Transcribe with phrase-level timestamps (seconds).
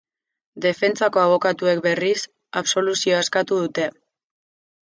[0.63, 2.17] Defentsako abokatuek, berriz,
[2.63, 3.89] absoluzioa eskatu dute.